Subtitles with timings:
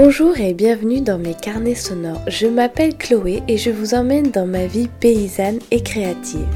[0.00, 2.22] Bonjour et bienvenue dans mes carnets sonores.
[2.28, 6.46] Je m'appelle Chloé et je vous emmène dans ma vie paysanne et créative.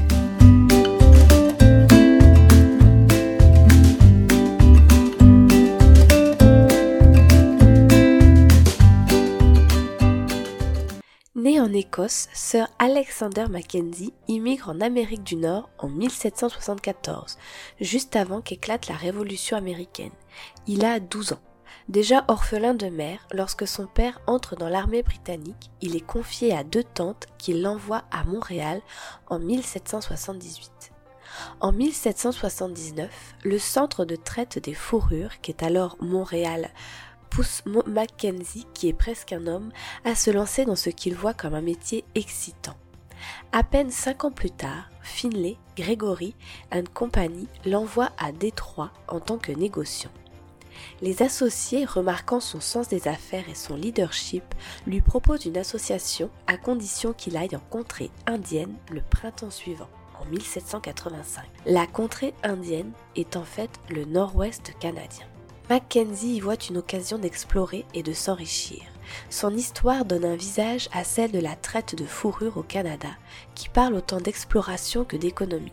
[11.35, 17.37] Née en Écosse, Sir Alexander Mackenzie immigre en Amérique du Nord en 1774,
[17.81, 20.13] juste avant qu'éclate la Révolution américaine.
[20.65, 21.52] Il a 12 ans.
[21.89, 26.63] Déjà orphelin de mère, lorsque son père entre dans l'armée britannique, il est confié à
[26.63, 28.81] deux tantes qui l'envoient à Montréal
[29.27, 30.91] en 1778.
[31.59, 36.69] En 1779, le centre de traite des fourrures, qui est alors Montréal,
[37.29, 39.71] pousse Mackenzie, qui est presque un homme,
[40.05, 42.75] à se lancer dans ce qu'il voit comme un métier excitant.
[43.51, 46.35] À peine cinq ans plus tard, Finlay, Gregory
[46.71, 50.11] and Company l'envoie à Détroit en tant que négociant.
[51.01, 54.43] Les associés, remarquant son sens des affaires et son leadership,
[54.85, 59.89] lui proposent une association à condition qu'il aille en contrée indienne le printemps suivant,
[60.21, 61.43] en 1785.
[61.65, 65.25] La contrée indienne est en fait le nord-ouest canadien.
[65.69, 68.83] Mackenzie y voit une occasion d'explorer et de s'enrichir.
[69.29, 73.09] Son histoire donne un visage à celle de la traite de fourrure au Canada,
[73.55, 75.71] qui parle autant d'exploration que d'économie.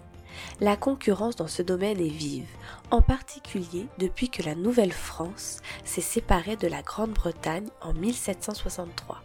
[0.60, 2.48] La concurrence dans ce domaine est vive,
[2.90, 9.22] en particulier depuis que la Nouvelle-France s'est séparée de la Grande-Bretagne en 1763.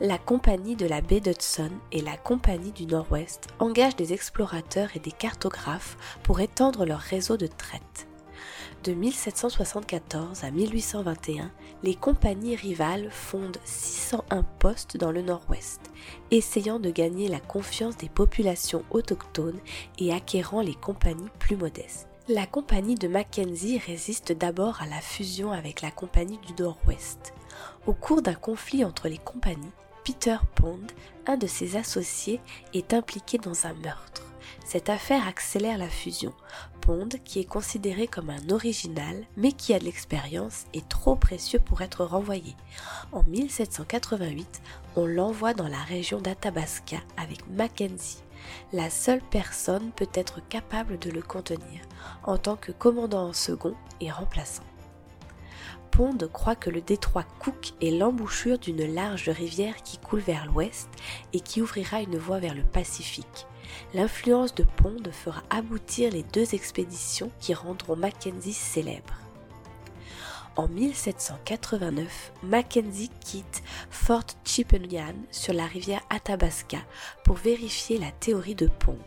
[0.00, 5.00] La Compagnie de la baie d'Hudson et la Compagnie du Nord-Ouest engagent des explorateurs et
[5.00, 8.08] des cartographes pour étendre leur réseau de traite.
[8.84, 11.50] De 1774 à 1821,
[11.82, 15.80] les compagnies rivales fondent 601 postes dans le nord-ouest,
[16.30, 19.58] essayant de gagner la confiance des populations autochtones
[19.98, 22.08] et acquérant les compagnies plus modestes.
[22.28, 27.34] La compagnie de Mackenzie résiste d'abord à la fusion avec la compagnie du nord-ouest.
[27.86, 29.72] Au cours d'un conflit entre les compagnies,
[30.04, 30.86] Peter Pond,
[31.26, 32.40] un de ses associés,
[32.74, 34.27] est impliqué dans un meurtre.
[34.68, 36.34] Cette affaire accélère la fusion.
[36.82, 41.58] Pond, qui est considéré comme un original, mais qui a de l'expérience, est trop précieux
[41.58, 42.54] pour être renvoyé.
[43.10, 44.60] En 1788,
[44.96, 48.22] on l'envoie dans la région d'Athabasca avec Mackenzie.
[48.74, 51.80] La seule personne peut être capable de le contenir,
[52.24, 54.64] en tant que commandant en second et remplaçant.
[55.92, 60.90] Pond croit que le détroit Cook est l'embouchure d'une large rivière qui coule vers l'ouest
[61.32, 63.47] et qui ouvrira une voie vers le Pacifique.
[63.94, 69.14] L'influence de Pond fera aboutir les deux expéditions qui rendront Mackenzie célèbre.
[70.56, 76.78] En 1789, Mackenzie quitte Fort Chippewyan sur la rivière Athabasca
[77.24, 78.98] pour vérifier la théorie de Pond.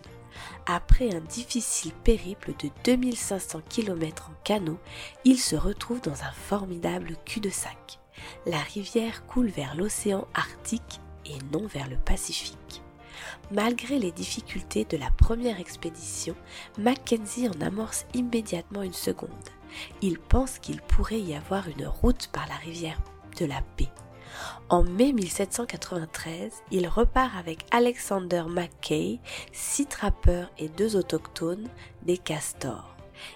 [0.65, 4.79] Après un difficile périple de 2500 km en canot,
[5.25, 7.99] il se retrouve dans un formidable cul-de-sac.
[8.45, 12.81] La rivière coule vers l'océan Arctique et non vers le Pacifique.
[13.51, 16.35] Malgré les difficultés de la première expédition,
[16.77, 19.29] Mackenzie en amorce immédiatement une seconde.
[20.01, 22.99] Il pense qu'il pourrait y avoir une route par la rivière
[23.39, 23.89] de la paix.
[24.69, 29.19] En mai 1793, il repart avec Alexander Mackay,
[29.51, 31.67] six trappeurs et deux autochtones,
[32.03, 32.95] des castors.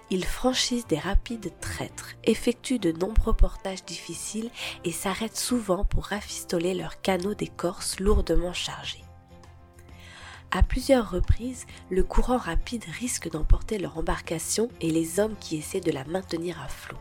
[0.10, 4.50] Ils franchissent des rapides traîtres, effectuent de nombreux portages difficiles
[4.84, 9.05] et s'arrêtent souvent pour rafistoler leurs canots d'écorce lourdement chargés.
[10.52, 15.82] À plusieurs reprises, le courant rapide risque d'emporter leur embarcation et les hommes qui essaient
[15.82, 16.98] de la maintenir à flot.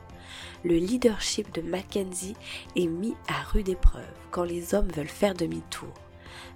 [0.65, 2.37] Le leadership de Mackenzie
[2.75, 5.93] est mis à rude épreuve quand les hommes veulent faire demi-tour.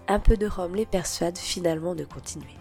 [0.09, 2.57] Un peu de rhum les persuade finalement de continuer.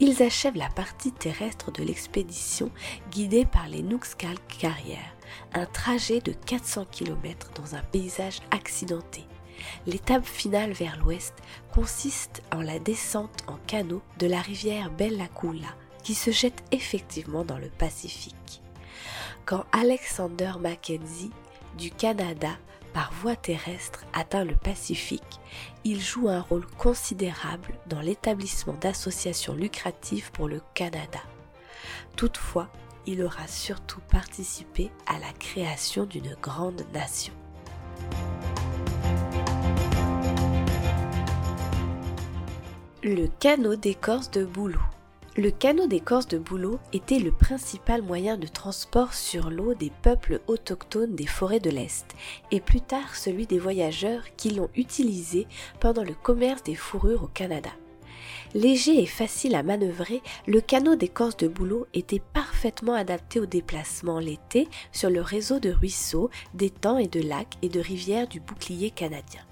[0.00, 2.70] Ils achèvent la partie terrestre de l'expédition
[3.10, 5.14] guidés par les Nuxcal Carrières,
[5.52, 9.26] un trajet de 400 km dans un paysage accidenté.
[9.86, 11.34] L'étape finale vers l'ouest
[11.72, 17.58] consiste en la descente en canot de la rivière Bellacoola qui se jette effectivement dans
[17.58, 18.62] le Pacifique.
[19.44, 21.30] Quand Alexander Mackenzie
[21.76, 22.50] du Canada
[22.92, 25.40] par voie terrestre atteint le Pacifique,
[25.84, 31.20] il joue un rôle considérable dans l'établissement d'associations lucratives pour le Canada.
[32.16, 32.68] Toutefois,
[33.06, 37.32] il aura surtout participé à la création d'une grande nation.
[43.04, 44.80] Le canot d'écorce de bouleau.
[45.36, 50.40] Le canot d'écorce de bouleau était le principal moyen de transport sur l'eau des peuples
[50.48, 52.16] autochtones des forêts de l'Est,
[52.50, 55.46] et plus tard celui des voyageurs qui l'ont utilisé
[55.78, 57.70] pendant le commerce des fourrures au Canada.
[58.52, 64.18] Léger et facile à manœuvrer, le canot d'écorce de bouleau était parfaitement adapté au déplacement
[64.18, 68.90] l'été sur le réseau de ruisseaux, d'étangs et de lacs et de rivières du bouclier
[68.90, 69.42] canadien.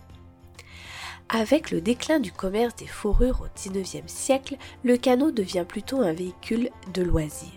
[1.28, 6.12] Avec le déclin du commerce des fourrures au XIXe siècle, le canot devient plutôt un
[6.12, 7.50] véhicule de loisirs.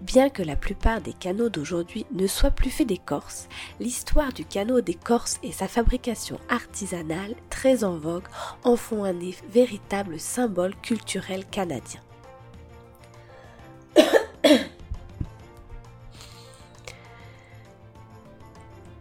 [0.00, 3.48] Bien que la plupart des canots d'aujourd'hui ne soient plus faits d'écorce,
[3.80, 8.28] l'histoire du canot d'écorce et sa fabrication artisanale, très en vogue,
[8.62, 9.14] en font un
[9.48, 12.00] véritable symbole culturel canadien.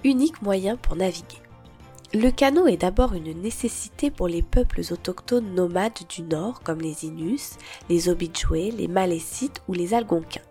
[0.03, 1.43] Unique moyen pour naviguer.
[2.11, 7.05] Le canot est d'abord une nécessité pour les peuples autochtones nomades du Nord comme les
[7.05, 7.51] Inus,
[7.87, 10.41] les Ojibwe, les Malécites ou les Algonquins.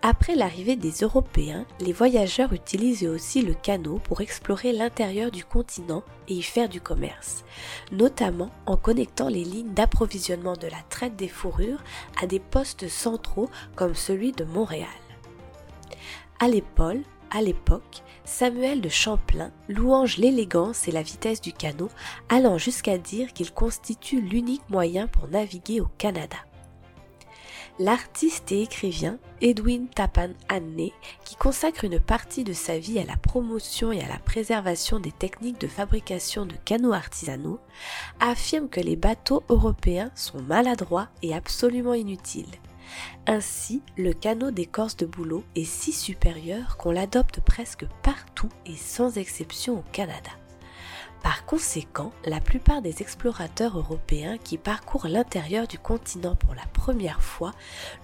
[0.00, 6.02] Après l'arrivée des Européens, les voyageurs utilisent aussi le canot pour explorer l'intérieur du continent
[6.26, 7.44] et y faire du commerce,
[7.90, 11.84] notamment en connectant les lignes d'approvisionnement de la traite des fourrures
[12.22, 14.88] à des postes centraux comme celui de Montréal.
[16.40, 21.90] À l'époque, Samuel de Champlain louange l'élégance et la vitesse du canot,
[22.28, 26.36] allant jusqu'à dire qu'il constitue l'unique moyen pour naviguer au Canada
[27.78, 30.90] l'artiste et écrivain Edwin Tapan Anne,
[31.24, 35.12] qui consacre une partie de sa vie à la promotion et à la préservation des
[35.12, 37.58] techniques de fabrication de canots artisanaux,
[38.20, 42.46] affirme que les bateaux européens sont maladroits et absolument inutiles.
[43.26, 49.16] Ainsi, le canot d'écorce de bouleau est si supérieur qu'on l'adopte presque partout et sans
[49.16, 50.30] exception au Canada.
[51.22, 57.22] Par conséquent, la plupart des explorateurs européens qui parcourent l'intérieur du continent pour la première
[57.22, 57.52] fois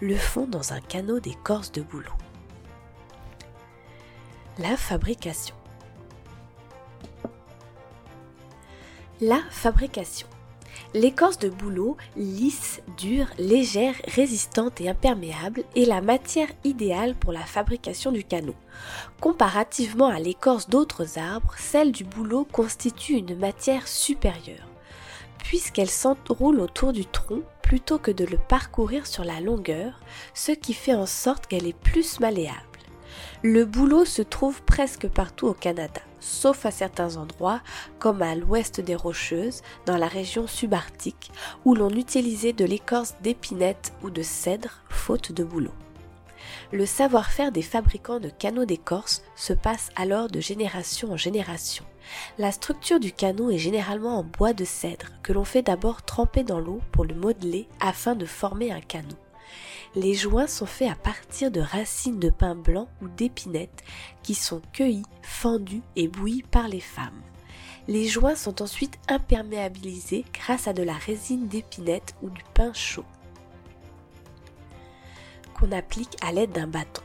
[0.00, 2.12] le font dans un canot d'écorce de bouleau.
[4.58, 5.56] La fabrication.
[9.20, 10.28] La fabrication.
[10.94, 17.44] L'écorce de bouleau, lisse, dure, légère, résistante et imperméable, est la matière idéale pour la
[17.44, 18.54] fabrication du canot.
[19.20, 24.68] Comparativement à l'écorce d'autres arbres, celle du bouleau constitue une matière supérieure,
[25.38, 30.00] puisqu'elle s'enroule autour du tronc plutôt que de le parcourir sur la longueur,
[30.32, 32.56] ce qui fait en sorte qu'elle est plus malléable.
[33.42, 37.60] Le bouleau se trouve presque partout au Canada, sauf à certains endroits,
[37.98, 41.30] comme à l'ouest des Rocheuses, dans la région subarctique,
[41.64, 45.72] où l'on utilisait de l'écorce d'épinette ou de cèdre, faute de bouleau.
[46.72, 51.84] Le savoir-faire des fabricants de canaux d'écorce se passe alors de génération en génération.
[52.38, 56.42] La structure du canot est généralement en bois de cèdre, que l'on fait d'abord tremper
[56.42, 59.16] dans l'eau pour le modeler afin de former un canot.
[59.94, 63.82] Les joints sont faits à partir de racines de pin blanc ou d'épinettes
[64.22, 67.22] qui sont cueillies, fendues et bouillies par les femmes.
[67.88, 73.04] Les joints sont ensuite imperméabilisés grâce à de la résine d'épinette ou du pain chaud
[75.58, 77.02] qu'on applique à l'aide d'un bâton.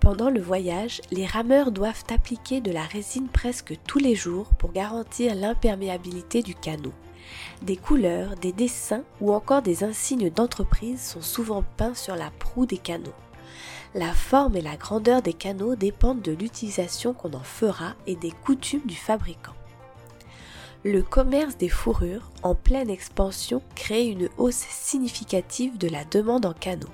[0.00, 4.72] Pendant le voyage, les rameurs doivent appliquer de la résine presque tous les jours pour
[4.72, 6.92] garantir l'imperméabilité du canot.
[7.62, 12.66] Des couleurs, des dessins ou encore des insignes d'entreprise sont souvent peints sur la proue
[12.66, 13.14] des canaux.
[13.94, 18.30] La forme et la grandeur des canaux dépendent de l'utilisation qu'on en fera et des
[18.30, 19.54] coutumes du fabricant.
[20.84, 26.52] Le commerce des fourrures, en pleine expansion, crée une hausse significative de la demande en
[26.52, 26.92] canaux,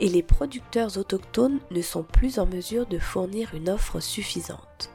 [0.00, 4.90] et les producteurs autochtones ne sont plus en mesure de fournir une offre suffisante.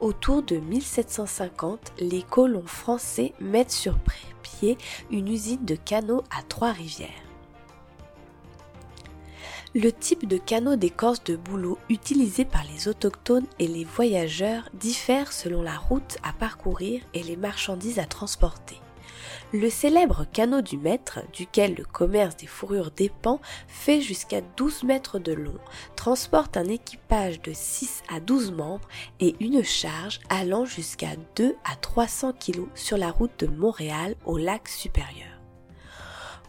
[0.00, 3.98] Autour de 1750, les colons français mettent sur
[4.42, 4.78] pied
[5.10, 7.10] une usine de canaux à Trois-Rivières.
[9.74, 15.34] Le type de canot d'écorce de bouleau utilisé par les autochtones et les voyageurs diffère
[15.34, 18.80] selon la route à parcourir et les marchandises à transporter.
[19.52, 25.18] Le célèbre canot du maître, duquel le commerce des fourrures dépend, fait jusqu'à 12 mètres
[25.18, 25.58] de long,
[25.96, 28.86] transporte un équipage de 6 à 12 membres
[29.18, 34.38] et une charge allant jusqu'à 2 à 300 kg sur la route de Montréal au
[34.38, 35.26] lac supérieur.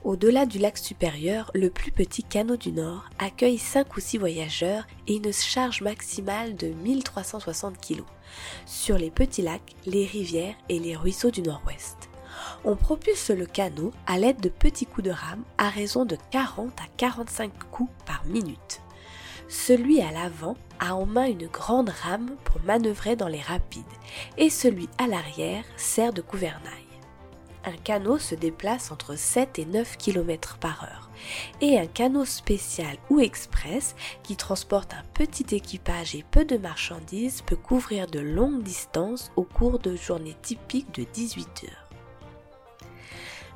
[0.03, 4.85] Au-delà du lac supérieur, le plus petit canot du Nord accueille 5 ou 6 voyageurs
[5.07, 8.03] et une charge maximale de 1360 kg
[8.67, 12.10] sur les petits lacs, les rivières et les ruisseaux du Nord-Ouest
[12.63, 16.71] on propulse le canot à l'aide de petits coups de rame à raison de 40
[16.79, 18.81] à 45 coups par minute.
[19.47, 23.83] Celui à l'avant a en main une grande rame pour manœuvrer dans les rapides
[24.37, 26.85] et celui à l'arrière sert de gouvernail.
[27.63, 31.09] Un canot se déplace entre 7 et 9 km par heure
[31.59, 37.43] et un canot spécial ou express qui transporte un petit équipage et peu de marchandises
[37.43, 41.90] peut couvrir de longues distances au cours de journées typiques de 18 heures.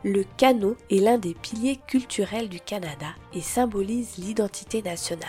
[0.08, 5.26] Le canot est l'un des piliers culturels du Canada et symbolise l'identité nationale.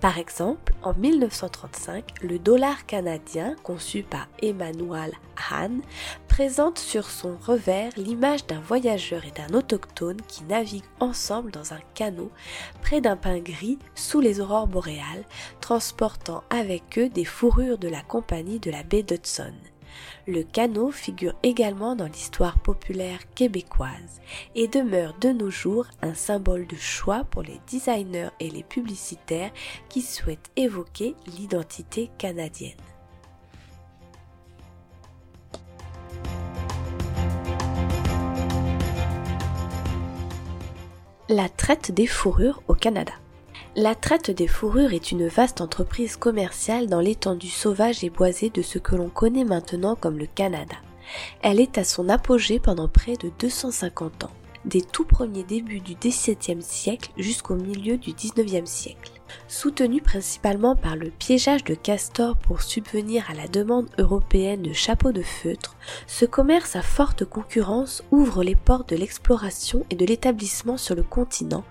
[0.00, 5.12] Par exemple, en 1935, le dollar canadien, conçu par Emmanuel
[5.50, 5.82] Hahn,
[6.28, 11.80] présente sur son revers l'image d'un voyageur et d'un autochtone qui naviguent ensemble dans un
[11.92, 12.32] canot
[12.80, 15.26] près d'un pin gris sous les aurores boréales,
[15.60, 19.52] transportant avec eux des fourrures de la compagnie de la baie d'Hudson.
[20.26, 24.20] Le canot figure également dans l'histoire populaire québécoise
[24.54, 29.50] et demeure de nos jours un symbole de choix pour les designers et les publicitaires
[29.88, 32.76] qui souhaitent évoquer l'identité canadienne.
[41.28, 43.12] La traite des fourrures au Canada.
[43.82, 48.60] La traite des fourrures est une vaste entreprise commerciale dans l'étendue sauvage et boisée de
[48.60, 50.76] ce que l'on connaît maintenant comme le Canada.
[51.40, 54.30] Elle est à son apogée pendant près de 250 ans,
[54.66, 59.12] des tout premiers débuts du XVIIe siècle jusqu'au milieu du XIXe siècle.
[59.48, 65.12] Soutenu principalement par le piégeage de castors pour subvenir à la demande européenne de chapeaux
[65.12, 70.76] de feutre, ce commerce à forte concurrence ouvre les portes de l'exploration et de l'établissement
[70.76, 71.64] sur le continent,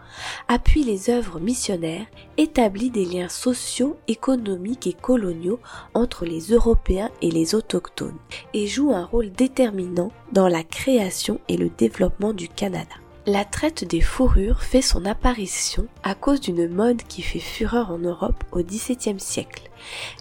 [0.47, 2.05] appuie les œuvres missionnaires,
[2.37, 5.59] établit des liens sociaux, économiques et coloniaux
[5.93, 8.17] entre les Européens et les autochtones,
[8.53, 12.95] et joue un rôle déterminant dans la création et le développement du Canada.
[13.31, 17.99] La traite des fourrures fait son apparition à cause d'une mode qui fait fureur en
[17.99, 19.69] Europe au XVIIe siècle.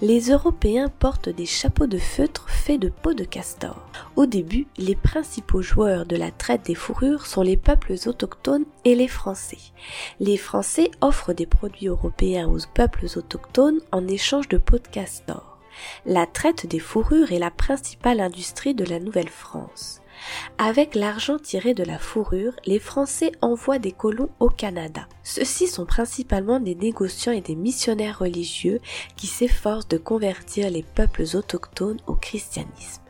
[0.02, 3.82] Les Européens portent des chapeaux de feutre faits de peau de castor.
[4.16, 8.94] Au début, les principaux joueurs de la traite des fourrures sont les peuples autochtones et
[8.94, 9.72] les Français.
[10.20, 15.56] Les Français offrent des produits européens aux peuples autochtones en échange de peau de castor.
[16.04, 20.02] La traite des fourrures est la principale industrie de la Nouvelle-France.
[20.58, 25.08] Avec l'argent tiré de la fourrure, les Français envoient des colons au Canada.
[25.22, 28.80] Ceux-ci sont principalement des négociants et des missionnaires religieux
[29.16, 33.02] qui s'efforcent de convertir les peuples autochtones au christianisme.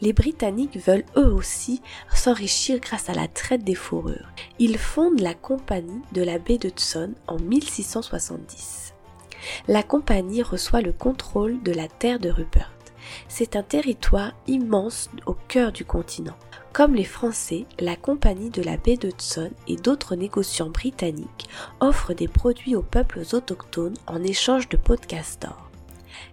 [0.00, 4.28] Les Britanniques veulent eux aussi s'enrichir grâce à la traite des fourrures.
[4.58, 8.94] Ils fondent la compagnie de la baie d'Hudson en 1670.
[9.68, 12.72] La compagnie reçoit le contrôle de la terre de Rupert.
[13.28, 16.36] C'est un territoire immense au cœur du continent.
[16.72, 21.48] Comme les Français, la compagnie de la baie d'Hudson et d'autres négociants britanniques
[21.80, 25.70] offrent des produits aux peuples autochtones en échange de pots de castor.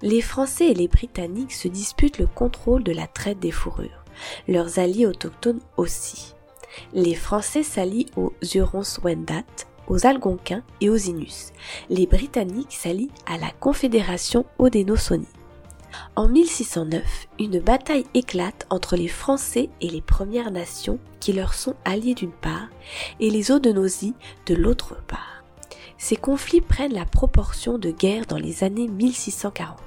[0.01, 4.05] Les Français et les Britanniques se disputent le contrôle de la traite des fourrures,
[4.47, 6.35] leurs alliés autochtones aussi.
[6.93, 9.43] Les Français s'allient aux Hurons-Wendat,
[9.87, 11.51] aux Algonquins et aux Inus.
[11.89, 15.25] Les Britanniques s'allient à la Confédération Haudenosaunee.
[16.15, 21.75] En 1609, une bataille éclate entre les Français et les Premières Nations qui leur sont
[21.85, 22.69] alliés d'une part
[23.19, 24.13] et les Haudenosaunee
[24.45, 25.43] de l'autre part.
[26.01, 29.77] Ces conflits prennent la proportion de guerres dans les années 1640.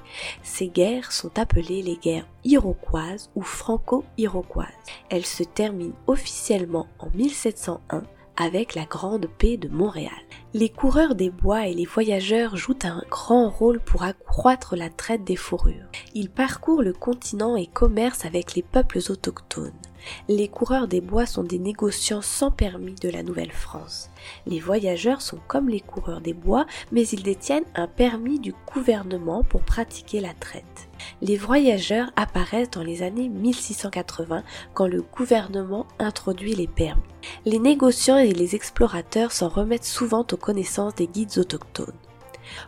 [0.43, 4.67] Ces guerres sont appelées les guerres iroquoises ou franco-iroquoises.
[5.09, 8.03] Elles se terminent officiellement en 1701
[8.37, 10.11] avec la Grande Paix de Montréal.
[10.53, 15.23] Les coureurs des bois et les voyageurs jouent un grand rôle pour accroître la traite
[15.23, 15.87] des fourrures.
[16.13, 19.71] Ils parcourent le continent et commercent avec les peuples autochtones.
[20.27, 24.09] Les coureurs des bois sont des négociants sans permis de la Nouvelle-France.
[24.45, 29.43] Les voyageurs sont comme les coureurs des bois, mais ils détiennent un permis du gouvernement
[29.43, 30.89] pour pratiquer la traite.
[31.21, 34.43] Les voyageurs apparaissent dans les années 1680
[34.73, 37.01] quand le gouvernement introduit les permis.
[37.45, 41.93] Les négociants et les explorateurs s'en remettent souvent aux connaissances des guides autochtones.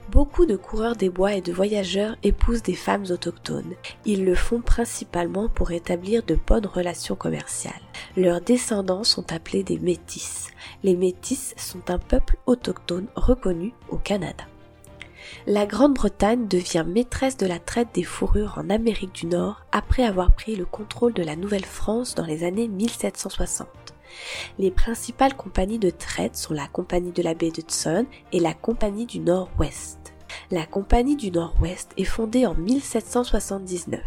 [0.10, 3.76] Beaucoup de coureurs des bois et de voyageurs épousent des femmes autochtones.
[4.06, 7.74] Ils le font principalement pour établir de bonnes relations commerciales.
[8.18, 10.48] Leurs descendants sont appelés des métis.
[10.84, 14.46] Les métis sont un peuple autochtone reconnu au Canada.
[15.48, 20.32] La Grande-Bretagne devient maîtresse de la traite des fourrures en Amérique du Nord après avoir
[20.32, 23.95] pris le contrôle de la Nouvelle-France dans les années 1760.
[24.60, 29.06] Les principales compagnies de traite sont la Compagnie de la baie d'Hudson et la Compagnie
[29.06, 30.14] du Nord-Ouest.
[30.52, 34.02] La Compagnie du Nord-Ouest est fondée en 1779.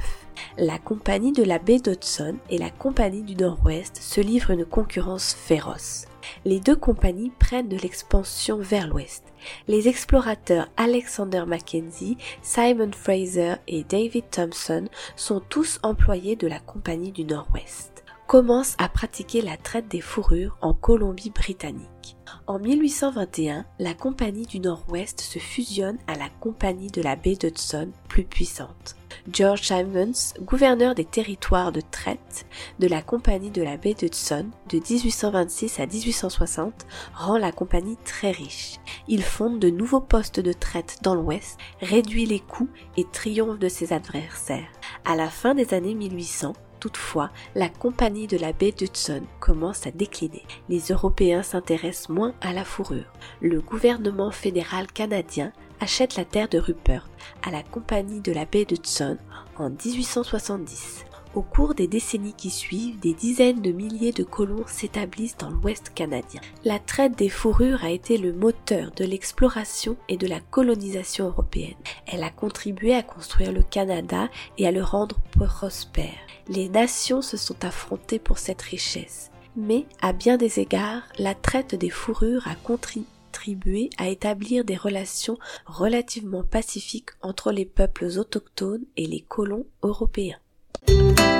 [0.56, 5.34] La Compagnie de la baie d'Hudson et la Compagnie du Nord-Ouest se livrent une concurrence
[5.34, 6.06] féroce.
[6.44, 9.24] Les deux compagnies prennent de l'expansion vers l'ouest.
[9.66, 17.12] Les explorateurs Alexander Mackenzie, Simon Fraser et David Thompson sont tous employés de la Compagnie
[17.12, 17.97] du Nord-Ouest
[18.28, 22.18] commence à pratiquer la traite des fourrures en Colombie-Britannique.
[22.46, 27.88] En 1821, la Compagnie du Nord-Ouest se fusionne à la Compagnie de la baie d'Hudson,
[28.06, 28.96] plus puissante.
[29.32, 32.44] George Evans, gouverneur des territoires de traite
[32.78, 38.30] de la Compagnie de la baie d'Hudson de 1826 à 1860, rend la compagnie très
[38.30, 38.76] riche.
[39.08, 42.68] Il fonde de nouveaux postes de traite dans l'Ouest, réduit les coûts
[42.98, 44.68] et triomphe de ses adversaires.
[45.06, 49.90] À la fin des années 1800, Toutefois, la compagnie de la baie d'Hudson commence à
[49.90, 50.44] décliner.
[50.68, 53.12] Les Européens s'intéressent moins à la fourrure.
[53.40, 57.08] Le gouvernement fédéral canadien achète la terre de Rupert
[57.42, 59.18] à la compagnie de la baie d'Hudson
[59.56, 61.04] en 1870.
[61.34, 65.92] Au cours des décennies qui suivent, des dizaines de milliers de colons s'établissent dans l'Ouest
[65.94, 66.40] canadien.
[66.64, 71.76] La traite des fourrures a été le moteur de l'exploration et de la colonisation européenne.
[72.06, 76.18] Elle a contribué à construire le Canada et à le rendre prospère.
[76.48, 79.30] Les nations se sont affrontées pour cette richesse.
[79.54, 85.38] Mais, à bien des égards, la traite des fourrures a contribué à établir des relations
[85.66, 90.38] relativement pacifiques entre les peuples autochtones et les colons européens.
[90.74, 91.37] Thank you.